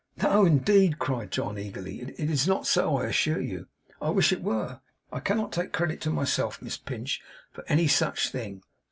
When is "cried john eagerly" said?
0.97-1.99